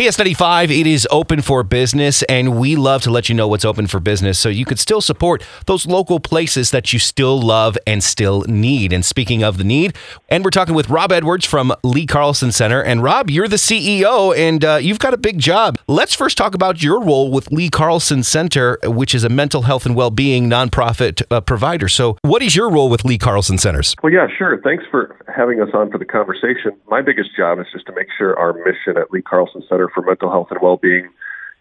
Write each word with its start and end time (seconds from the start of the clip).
KS95, 0.00 0.70
it 0.80 0.86
is 0.86 1.06
open 1.10 1.42
for 1.42 1.62
business, 1.62 2.22
and 2.22 2.58
we 2.58 2.74
love 2.74 3.02
to 3.02 3.10
let 3.10 3.28
you 3.28 3.34
know 3.34 3.46
what's 3.46 3.66
open 3.66 3.86
for 3.86 4.00
business 4.00 4.38
so 4.38 4.48
you 4.48 4.64
could 4.64 4.78
still 4.78 5.02
support 5.02 5.44
those 5.66 5.84
local 5.84 6.18
places 6.18 6.70
that 6.70 6.90
you 6.90 6.98
still 6.98 7.38
love 7.38 7.76
and 7.86 8.02
still 8.02 8.40
need. 8.48 8.94
And 8.94 9.04
speaking 9.04 9.42
of 9.42 9.58
the 9.58 9.64
need, 9.64 9.94
and 10.30 10.42
we're 10.42 10.52
talking 10.52 10.74
with 10.74 10.88
Rob 10.88 11.12
Edwards 11.12 11.44
from 11.44 11.74
Lee 11.84 12.06
Carlson 12.06 12.50
Center. 12.50 12.82
And 12.82 13.02
Rob, 13.02 13.28
you're 13.28 13.46
the 13.46 13.56
CEO, 13.56 14.34
and 14.34 14.64
uh, 14.64 14.78
you've 14.80 15.00
got 15.00 15.12
a 15.12 15.18
big 15.18 15.38
job. 15.38 15.76
Let's 15.86 16.14
first 16.14 16.38
talk 16.38 16.54
about 16.54 16.82
your 16.82 17.02
role 17.02 17.30
with 17.30 17.52
Lee 17.52 17.68
Carlson 17.68 18.22
Center, 18.22 18.78
which 18.84 19.14
is 19.14 19.22
a 19.22 19.28
mental 19.28 19.60
health 19.60 19.84
and 19.84 19.94
well 19.94 20.10
being 20.10 20.48
nonprofit 20.48 21.22
uh, 21.30 21.42
provider. 21.42 21.88
So, 21.88 22.16
what 22.22 22.40
is 22.40 22.56
your 22.56 22.70
role 22.70 22.88
with 22.88 23.04
Lee 23.04 23.18
Carlson 23.18 23.58
Centers? 23.58 23.94
Well, 24.02 24.14
yeah, 24.14 24.28
sure. 24.38 24.62
Thanks 24.62 24.84
for 24.90 25.14
having 25.28 25.60
us 25.60 25.68
on 25.74 25.90
for 25.90 25.98
the 25.98 26.06
conversation. 26.06 26.72
My 26.88 27.02
biggest 27.02 27.36
job 27.36 27.60
is 27.60 27.66
just 27.70 27.84
to 27.84 27.92
make 27.92 28.08
sure 28.16 28.34
our 28.38 28.54
mission 28.54 28.96
at 28.96 29.10
Lee 29.10 29.20
Carlson 29.20 29.62
Center 29.68 29.89
for 29.92 30.02
Mental 30.02 30.30
Health 30.30 30.48
and 30.50 30.60
Well-Being 30.62 31.08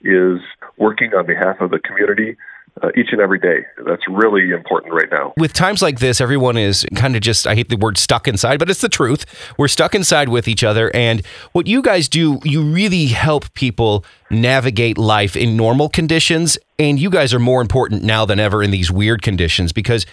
is 0.02 0.40
working 0.78 1.14
on 1.14 1.26
behalf 1.26 1.60
of 1.60 1.72
the 1.72 1.80
community 1.80 2.38
uh, 2.82 2.90
each 2.96 3.08
and 3.12 3.20
every 3.20 3.40
day. 3.40 3.66
That's 3.86 4.04
really 4.08 4.52
important 4.52 4.94
right 4.94 5.10
now. 5.12 5.34
With 5.38 5.54
times 5.54 5.82
like 5.82 6.00
this, 6.00 6.22
everyone 6.22 6.56
is 6.56 6.86
kind 6.96 7.16
of 7.16 7.22
just, 7.22 7.46
I 7.46 7.56
hate 7.56 7.70
the 7.70 7.76
word 7.76 7.98
stuck 7.98 8.28
inside, 8.28 8.60
but 8.60 8.70
it's 8.70 8.82
the 8.82 8.90
truth. 8.90 9.26
We're 9.58 9.68
stuck 9.68 9.94
inside 9.94 10.30
with 10.30 10.48
each 10.48 10.64
other. 10.64 10.90
And 10.96 11.26
what 11.52 11.68
you 11.68 11.82
guys 11.82 12.08
do, 12.08 12.40
you 12.44 12.64
really 12.64 13.08
help 13.08 13.54
people 13.54 14.06
navigate 14.30 14.98
life 14.98 15.36
in 15.36 15.58
normal 15.58 15.90
conditions. 15.90 16.58
And 16.78 17.00
you 17.00 17.10
guys 17.10 17.34
are 17.34 17.40
more 17.40 17.62
important 17.62 18.04
now 18.04 18.26
than 18.26 18.40
ever 18.40 18.64
in 18.64 18.72
these 18.72 18.92
weird 18.92 19.22
conditions 19.22 19.74
because. 19.74 20.06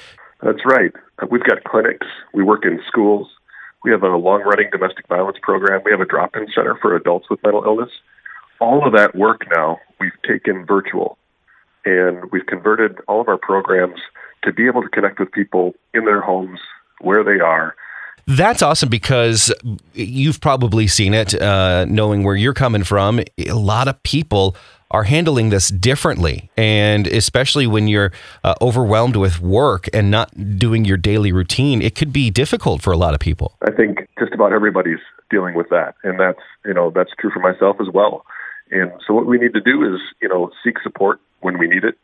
That's 0.43 0.65
right. 0.65 0.93
We've 1.31 1.45
got 1.45 1.65
clinics, 1.65 2.07
we 2.35 2.43
work 2.43 2.65
in 2.65 2.81
schools, 2.87 3.29
we 3.85 3.91
have 3.91 4.03
a 4.03 4.17
long 4.17 4.43
running 4.43 4.69
domestic 4.71 5.07
violence 5.09 5.39
program, 5.43 5.83
we 5.85 5.91
have 5.91 6.01
a 6.01 6.07
drop 6.07 6.37
in 6.37 6.47
center 6.55 6.77
for 6.81 6.97
adults 6.97 7.29
with 7.31 7.43
mental 7.43 7.65
illness. 7.65 7.91
All 8.61 8.87
of 8.87 8.95
that 8.95 9.15
work 9.15 9.43
now 9.55 9.79
we've 10.01 10.13
taken 10.27 10.65
virtual 10.67 11.19
and 11.85 12.31
we've 12.33 12.47
converted 12.47 12.99
all 13.07 13.21
of 13.21 13.29
our 13.29 13.39
programs 13.39 14.01
to 14.45 14.53
be 14.53 14.67
able 14.67 14.83
to 14.83 14.89
connect 14.89 15.19
with 15.19 15.31
people 15.33 15.75
in 15.95 16.05
their 16.05 16.21
homes 16.21 16.61
where 17.01 17.23
they 17.23 17.41
are. 17.41 17.75
That's 18.27 18.61
awesome 18.61 18.89
because 18.89 19.53
you've 19.95 20.41
probably 20.41 20.89
seen 20.89 21.15
it, 21.15 21.41
uh, 21.41 21.85
knowing 21.85 22.25
where 22.25 22.35
you're 22.35 22.55
coming 22.55 22.83
from. 22.83 23.21
A 23.39 23.53
lot 23.53 23.87
of 23.87 24.03
people 24.03 24.57
are 24.91 25.05
handling 25.05 25.51
this 25.51 25.69
differently. 25.69 26.51
And 26.57 27.07
especially 27.07 27.67
when 27.67 27.89
you're 27.89 28.13
uh, 28.45 28.55
overwhelmed 28.61 29.17
with 29.17 29.41
work 29.41 29.89
and 29.93 30.11
not 30.11 30.59
doing 30.59 30.85
your 30.85 30.97
daily 30.97 31.33
routine, 31.33 31.83
it 31.83 31.95
could 31.95 32.13
be 32.13 32.31
difficult 32.31 32.83
for 32.83 32.93
a 32.93 32.97
lot 32.97 33.15
of 33.15 33.21
people. 33.21 33.57
I 33.67 33.73
think 33.73 34.09
just 34.19 34.33
about 34.33 34.53
everybody's 34.53 35.01
dealing 35.31 35.55
with 35.55 35.69
that. 35.71 35.95
And 36.05 36.21
that's, 36.21 36.41
you 36.65 36.75
know, 36.75 36.91
that's 36.91 37.11
true 37.19 37.31
for 37.31 37.41
myself 37.41 37.77
as 37.81 37.89
well. 37.93 38.25
And 38.71 38.93
so 39.07 39.15
what 39.15 39.27
we 39.27 39.39
need 39.39 39.55
to 39.55 39.61
do 39.61 39.95
is, 39.95 40.01
you 40.21 40.29
know, 40.29 40.51
seek 40.65 40.79
support 40.83 41.21
when 41.41 41.59
we 41.59 41.67
need 41.67 41.85
it. 41.85 41.99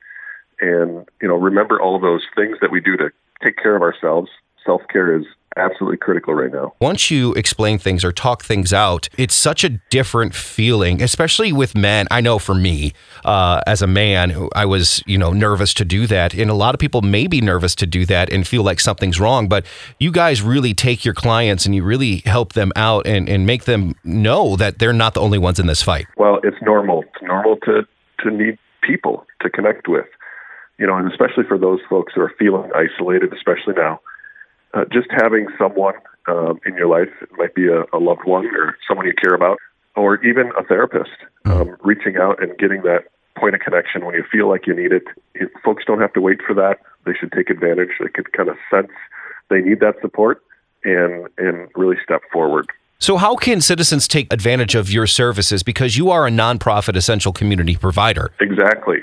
And, 0.61 1.09
you 1.21 1.29
know, 1.29 1.37
remember 1.37 1.81
all 1.81 1.97
of 1.97 2.03
those 2.03 2.23
things 2.37 2.59
that 2.61 2.71
we 2.71 2.81
do 2.81 2.97
to 2.97 3.11
take 3.45 3.57
care 3.57 3.75
of 3.75 3.83
ourselves. 3.83 4.31
Self 4.65 4.83
care 4.93 5.17
is 5.17 5.25
absolutely 5.57 5.99
critical 5.99 6.35
right 6.35 6.53
now. 6.53 6.75
Once 6.81 7.11
you 7.11 7.33
explain 7.35 7.79
things 7.79 8.05
or 8.05 8.13
talk 8.13 8.45
things 8.45 8.73
out, 8.73 9.09
it's 9.17 9.35
such 9.35 9.65
a 9.65 9.71
different 9.91 10.35
feeling, 10.35 11.03
especially 11.03 11.53
with 11.53 11.77
men. 11.77 12.07
I 12.11 12.21
know 12.21 12.39
for 12.39 12.55
me, 12.55 12.93
uh, 13.25 13.61
as 13.67 13.83
a 13.83 13.87
man, 13.87 14.49
I 14.55 14.67
was, 14.67 15.03
you 15.07 15.19
know, 15.19 15.33
nervous 15.33 15.75
to 15.75 15.85
do 15.85 16.07
that. 16.07 16.35
And 16.35 16.51
a 16.51 16.55
lot 16.55 16.75
of 16.75 16.79
people 16.79 17.03
may 17.03 17.27
be 17.27 17.41
nervous 17.41 17.75
to 17.77 17.87
do 17.87 18.07
that 18.07 18.33
and 18.33 18.47
feel 18.47 18.63
like 18.63 18.81
something's 18.81 19.21
wrong. 19.21 19.49
But 19.49 19.67
you 19.99 20.11
guys 20.11 20.43
really 20.43 20.75
take 20.75 21.05
your 21.05 21.15
clients 21.15 21.67
and 21.67 21.75
you 21.75 21.83
really 21.83 22.23
help 22.25 22.53
them 22.53 22.73
out 22.77 23.07
and, 23.07 23.29
and 23.29 23.47
make 23.47 23.65
them 23.65 23.95
know 24.05 24.57
that 24.57 24.79
they're 24.79 24.93
not 24.93 25.15
the 25.15 25.21
only 25.21 25.39
ones 25.39 25.59
in 25.59 25.67
this 25.67 25.83
fight. 25.83 26.07
Well, 26.17 26.41
it's 26.43 26.61
normal. 26.63 27.03
It's 27.03 27.23
normal 27.23 27.57
to, 27.65 27.87
to 28.21 28.31
need 28.31 28.59
people 28.83 29.27
to 29.41 29.51
connect 29.51 29.89
with, 29.89 30.07
you 30.79 30.87
know, 30.87 30.97
and 30.97 31.11
especially 31.11 31.45
for 31.47 31.59
those 31.59 31.81
folks 31.89 32.13
who 32.15 32.21
are 32.21 32.33
feeling 32.39 32.71
isolated, 32.75 33.33
especially 33.33 33.75
now. 33.77 34.01
Uh, 34.75 34.85
just 34.93 35.09
having 35.11 35.47
someone 35.59 35.95
um, 36.29 36.61
in 36.65 36.75
your 36.75 36.87
life, 36.87 37.11
it 37.21 37.29
might 37.37 37.55
be 37.55 37.67
a, 37.67 37.83
a, 37.93 37.99
loved 37.99 38.25
one 38.25 38.47
or 38.47 38.77
someone 38.89 39.07
you 39.07 39.13
care 39.13 39.35
about, 39.35 39.59
or 39.97 40.23
even 40.25 40.51
a 40.59 40.65
therapist, 40.65 41.11
mm-hmm. 41.45 41.61
um, 41.61 41.77
reaching 41.83 42.17
out 42.17 42.43
and 42.43 42.57
getting 42.59 42.83
that 42.83 43.05
point 43.37 43.55
of 43.55 43.61
connection 43.61 44.05
when 44.05 44.15
you 44.15 44.25
feel 44.31 44.49
like 44.49 44.67
you 44.67 44.75
need 44.75 44.93
it. 44.93 45.05
it. 45.35 45.51
Folks 45.65 45.85
don't 45.87 46.01
have 46.01 46.13
to 46.15 46.21
wait 46.21 46.41
for 46.47 46.55
that. 46.55 46.79
They 47.05 47.13
should 47.19 47.33
take 47.33 47.51
advantage. 47.51 47.91
They 48.01 48.09
could 48.09 48.33
kind 48.33 48.49
of 48.49 48.57
sense 48.71 48.91
they 49.51 49.61
need 49.61 49.81
that 49.81 49.97
support 50.01 50.43
and 50.85 51.29
and 51.39 51.69
really 51.77 51.97
step 52.03 52.23
forward. 52.33 52.67
So, 52.99 53.17
how 53.17 53.35
can 53.35 53.61
citizens 53.61 54.07
take 54.07 54.33
advantage 54.33 54.75
of 54.75 54.91
your 54.91 55.07
services 55.07 55.63
because 55.63 55.97
you 55.97 56.11
are 56.11 56.27
a 56.27 56.31
nonprofit 56.31 56.97
essential 56.97 57.33
community 57.33 57.77
provider? 57.77 58.31
Exactly. 58.41 58.99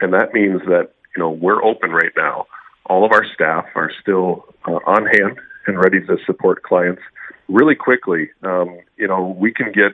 And 0.00 0.12
that 0.12 0.32
means 0.34 0.60
that, 0.66 0.90
you 1.16 1.22
know, 1.22 1.30
we're 1.30 1.64
open 1.64 1.90
right 1.90 2.12
now. 2.16 2.46
All 2.88 3.04
of 3.04 3.12
our 3.12 3.24
staff 3.34 3.66
are 3.74 3.90
still 4.00 4.46
uh, 4.66 4.80
on 4.86 5.06
hand 5.06 5.38
and 5.66 5.78
ready 5.78 6.00
to 6.00 6.16
support 6.26 6.62
clients 6.62 7.02
really 7.48 7.74
quickly. 7.74 8.30
Um, 8.42 8.80
you 8.96 9.06
know, 9.06 9.36
we 9.38 9.52
can 9.52 9.72
get 9.72 9.92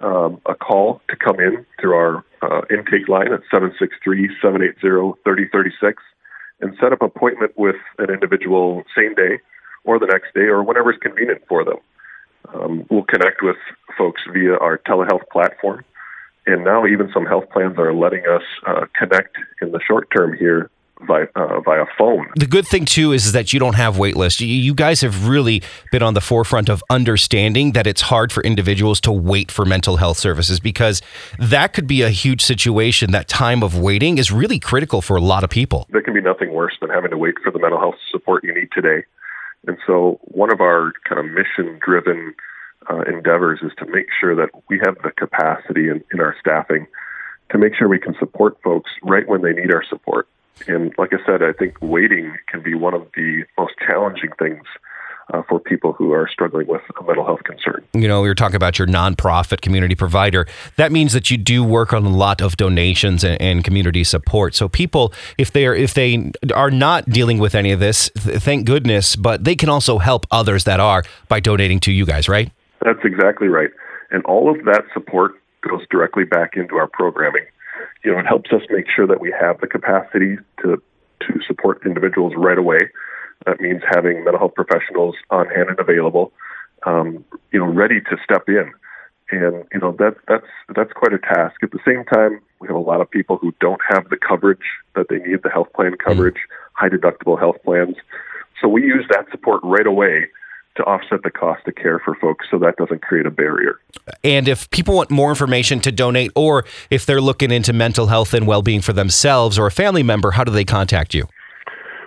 um, 0.00 0.40
a 0.46 0.54
call 0.54 1.00
to 1.08 1.16
come 1.16 1.38
in 1.38 1.64
through 1.80 1.94
our 1.94 2.24
uh, 2.42 2.62
intake 2.70 3.08
line 3.08 3.32
at 3.32 3.40
763 3.50 4.28
780 4.42 5.20
3036 5.24 6.02
and 6.60 6.76
set 6.80 6.92
up 6.92 7.00
an 7.00 7.06
appointment 7.06 7.52
with 7.56 7.76
an 7.98 8.10
individual 8.10 8.82
same 8.96 9.14
day 9.14 9.38
or 9.84 9.98
the 9.98 10.06
next 10.06 10.34
day 10.34 10.42
or 10.42 10.62
whenever 10.62 10.92
is 10.92 10.98
convenient 11.00 11.42
for 11.48 11.64
them. 11.64 11.78
Um, 12.52 12.86
we'll 12.90 13.04
connect 13.04 13.42
with 13.42 13.56
folks 13.96 14.22
via 14.32 14.56
our 14.56 14.78
telehealth 14.78 15.28
platform. 15.30 15.84
And 16.44 16.64
now, 16.64 16.86
even 16.86 17.08
some 17.14 17.24
health 17.24 17.44
plans 17.52 17.78
are 17.78 17.94
letting 17.94 18.26
us 18.26 18.42
uh, 18.66 18.86
connect 18.98 19.36
in 19.60 19.70
the 19.70 19.80
short 19.86 20.08
term 20.10 20.36
here 20.36 20.70
via, 21.06 21.26
uh, 21.34 21.60
via 21.60 21.84
phone. 21.98 22.26
The 22.36 22.46
good 22.46 22.66
thing 22.66 22.84
too 22.84 23.12
is 23.12 23.32
that 23.32 23.52
you 23.52 23.60
don't 23.60 23.74
have 23.74 23.98
wait 23.98 24.16
lists. 24.16 24.40
You 24.40 24.74
guys 24.74 25.00
have 25.00 25.28
really 25.28 25.62
been 25.90 26.02
on 26.02 26.14
the 26.14 26.20
forefront 26.20 26.68
of 26.68 26.82
understanding 26.90 27.72
that 27.72 27.86
it's 27.86 28.02
hard 28.02 28.32
for 28.32 28.42
individuals 28.42 29.00
to 29.02 29.12
wait 29.12 29.50
for 29.50 29.64
mental 29.64 29.96
health 29.96 30.18
services 30.18 30.60
because 30.60 31.02
that 31.38 31.72
could 31.72 31.86
be 31.86 32.02
a 32.02 32.10
huge 32.10 32.42
situation. 32.42 33.12
That 33.12 33.28
time 33.28 33.62
of 33.62 33.78
waiting 33.78 34.18
is 34.18 34.30
really 34.30 34.58
critical 34.58 35.02
for 35.02 35.16
a 35.16 35.20
lot 35.20 35.44
of 35.44 35.50
people. 35.50 35.86
There 35.90 36.02
can 36.02 36.14
be 36.14 36.20
nothing 36.20 36.52
worse 36.52 36.74
than 36.80 36.90
having 36.90 37.10
to 37.10 37.18
wait 37.18 37.34
for 37.42 37.50
the 37.50 37.58
mental 37.58 37.78
health 37.78 37.96
support 38.10 38.44
you 38.44 38.54
need 38.54 38.70
today. 38.72 39.04
And 39.66 39.78
so, 39.86 40.18
one 40.22 40.52
of 40.52 40.60
our 40.60 40.92
kind 41.08 41.20
of 41.20 41.26
mission 41.26 41.78
driven 41.80 42.34
uh, 42.90 43.02
endeavors 43.02 43.60
is 43.62 43.70
to 43.78 43.86
make 43.86 44.06
sure 44.20 44.34
that 44.34 44.50
we 44.68 44.80
have 44.84 44.96
the 45.04 45.12
capacity 45.12 45.88
in, 45.88 46.02
in 46.12 46.20
our 46.20 46.34
staffing 46.40 46.86
to 47.50 47.58
make 47.58 47.74
sure 47.74 47.88
we 47.88 47.98
can 47.98 48.14
support 48.18 48.58
folks 48.64 48.90
right 49.02 49.28
when 49.28 49.42
they 49.42 49.52
need 49.52 49.72
our 49.72 49.84
support. 49.88 50.26
And 50.66 50.92
like 50.98 51.12
I 51.12 51.24
said, 51.26 51.42
I 51.42 51.52
think 51.52 51.76
waiting 51.80 52.36
can 52.48 52.62
be 52.62 52.74
one 52.74 52.94
of 52.94 53.06
the 53.14 53.44
most 53.58 53.74
challenging 53.86 54.30
things 54.38 54.64
uh, 55.32 55.42
for 55.48 55.58
people 55.58 55.92
who 55.92 56.12
are 56.12 56.28
struggling 56.30 56.66
with 56.66 56.82
a 56.98 57.04
mental 57.04 57.24
health 57.24 57.42
concern. 57.44 57.84
You 57.94 58.08
know, 58.08 58.20
we 58.22 58.28
were 58.28 58.34
talking 58.34 58.56
about 58.56 58.78
your 58.78 58.88
nonprofit 58.88 59.60
community 59.60 59.94
provider. 59.94 60.46
That 60.76 60.92
means 60.92 61.12
that 61.12 61.30
you 61.30 61.36
do 61.36 61.64
work 61.64 61.92
on 61.92 62.04
a 62.04 62.10
lot 62.10 62.40
of 62.40 62.56
donations 62.56 63.24
and, 63.24 63.40
and 63.40 63.64
community 63.64 64.04
support. 64.04 64.54
So 64.54 64.68
people, 64.68 65.12
if 65.38 65.52
they 65.52 65.66
are 65.66 65.74
if 65.74 65.94
they 65.94 66.32
are 66.54 66.70
not 66.70 67.08
dealing 67.08 67.38
with 67.38 67.54
any 67.54 67.72
of 67.72 67.80
this, 67.80 68.10
th- 68.10 68.40
thank 68.40 68.66
goodness, 68.66 69.16
but 69.16 69.44
they 69.44 69.56
can 69.56 69.68
also 69.68 69.98
help 69.98 70.26
others 70.30 70.64
that 70.64 70.80
are 70.80 71.02
by 71.28 71.40
donating 71.40 71.80
to 71.80 71.92
you 71.92 72.06
guys, 72.06 72.28
right? 72.28 72.50
That's 72.84 73.00
exactly 73.04 73.48
right. 73.48 73.70
And 74.10 74.24
all 74.24 74.50
of 74.50 74.64
that 74.66 74.84
support 74.92 75.32
goes 75.68 75.82
directly 75.90 76.24
back 76.24 76.56
into 76.56 76.76
our 76.76 76.88
programming. 76.88 77.44
You 78.04 78.12
know, 78.12 78.18
it 78.18 78.26
helps 78.26 78.50
us 78.52 78.62
make 78.70 78.86
sure 78.94 79.06
that 79.06 79.20
we 79.20 79.34
have 79.38 79.60
the 79.60 79.66
capacity 79.66 80.36
to 80.62 80.82
to 81.20 81.40
support 81.46 81.86
individuals 81.86 82.32
right 82.36 82.58
away 82.58 82.90
that 83.46 83.60
means 83.60 83.82
having 83.88 84.24
mental 84.24 84.38
health 84.38 84.54
professionals 84.54 85.16
on 85.30 85.46
hand 85.46 85.68
and 85.68 85.80
available, 85.80 86.32
um, 86.86 87.24
you 87.52 87.58
know, 87.58 87.66
ready 87.66 88.00
to 88.00 88.16
step 88.24 88.48
in. 88.48 88.72
And 89.30 89.64
you 89.72 89.80
know 89.80 89.92
that 89.92 90.16
that's 90.28 90.46
that's 90.76 90.92
quite 90.92 91.14
a 91.14 91.18
task. 91.18 91.62
At 91.62 91.70
the 91.70 91.78
same 91.86 92.04
time, 92.04 92.40
we 92.60 92.68
have 92.68 92.76
a 92.76 92.80
lot 92.80 93.00
of 93.00 93.10
people 93.10 93.38
who 93.38 93.54
don't 93.60 93.80
have 93.88 94.10
the 94.10 94.18
coverage 94.18 94.58
that 94.94 95.06
they 95.08 95.18
need, 95.18 95.42
the 95.42 95.48
health 95.48 95.72
plan 95.74 95.94
coverage, 95.96 96.36
high 96.74 96.90
deductible 96.90 97.38
health 97.38 97.56
plans. 97.64 97.96
So 98.60 98.68
we 98.68 98.82
use 98.82 99.06
that 99.08 99.30
support 99.30 99.60
right 99.64 99.86
away 99.86 100.28
to 100.76 100.82
offset 100.84 101.22
the 101.22 101.30
cost 101.30 101.66
of 101.68 101.74
care 101.74 101.98
for 101.98 102.14
folks 102.14 102.46
so 102.50 102.58
that 102.58 102.76
doesn't 102.76 103.02
create 103.02 103.26
a 103.26 103.30
barrier. 103.30 103.78
And 104.24 104.48
if 104.48 104.70
people 104.70 104.96
want 104.96 105.10
more 105.10 105.28
information 105.28 105.80
to 105.80 105.92
donate 105.92 106.30
or 106.34 106.64
if 106.90 107.04
they're 107.04 107.20
looking 107.20 107.50
into 107.50 107.72
mental 107.72 108.06
health 108.06 108.32
and 108.32 108.46
well-being 108.46 108.80
for 108.80 108.92
themselves 108.92 109.58
or 109.58 109.66
a 109.66 109.70
family 109.70 110.02
member, 110.02 110.30
how 110.30 110.44
do 110.44 110.52
they 110.52 110.64
contact 110.64 111.14
you? 111.14 111.26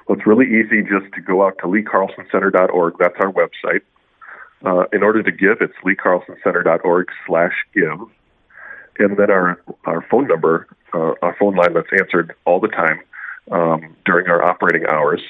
Well, 0.08 0.18
it's 0.18 0.28
really 0.28 0.46
easy 0.46 0.82
just 0.82 1.14
to 1.14 1.22
go 1.22 1.46
out 1.46 1.58
to 1.60 1.68
leecarlsoncenter.org. 1.68 2.96
That's 3.00 3.16
our 3.20 3.32
website. 3.32 3.82
Uh, 4.66 4.86
in 4.94 5.04
order 5.04 5.22
to 5.22 5.32
give, 5.32 5.58
it's 5.62 5.74
leecarlsoncenter.org 5.84 7.08
slash 7.28 7.54
give. 7.74 8.00
And 8.98 9.18
then 9.18 9.30
our, 9.30 9.62
our 9.86 10.06
phone 10.10 10.28
number, 10.28 10.68
uh, 10.94 11.14
our 11.22 11.36
phone 11.38 11.56
line 11.56 11.74
that's 11.74 11.90
answered 12.00 12.34
all 12.46 12.60
the 12.60 12.70
time 12.70 13.02
um, 13.52 13.96
during 14.06 14.28
our 14.28 14.44
operating 14.44 14.88
hours 14.88 15.22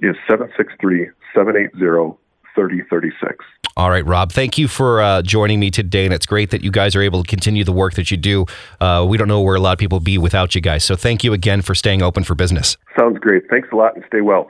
is 0.00 0.14
763 0.28 1.10
780 1.34 2.16
3036. 2.56 3.44
All 3.76 3.90
right, 3.90 4.04
Rob, 4.04 4.32
thank 4.32 4.56
you 4.56 4.68
for 4.68 5.02
uh, 5.02 5.22
joining 5.22 5.60
me 5.60 5.70
today. 5.70 6.06
And 6.06 6.14
it's 6.14 6.26
great 6.26 6.50
that 6.50 6.64
you 6.64 6.70
guys 6.70 6.96
are 6.96 7.02
able 7.02 7.22
to 7.22 7.28
continue 7.28 7.62
the 7.62 7.72
work 7.72 7.94
that 7.94 8.10
you 8.10 8.16
do. 8.16 8.46
Uh, 8.80 9.04
we 9.08 9.18
don't 9.18 9.28
know 9.28 9.42
where 9.42 9.54
a 9.54 9.60
lot 9.60 9.72
of 9.72 9.78
people 9.78 10.00
be 10.00 10.16
without 10.16 10.54
you 10.54 10.62
guys. 10.62 10.82
So 10.82 10.96
thank 10.96 11.22
you 11.22 11.34
again 11.34 11.60
for 11.60 11.74
staying 11.74 12.02
open 12.02 12.24
for 12.24 12.34
business. 12.34 12.78
Sounds 12.98 13.18
great. 13.18 13.42
Thanks 13.50 13.68
a 13.72 13.76
lot 13.76 13.94
and 13.94 14.04
stay 14.08 14.22
well. 14.22 14.44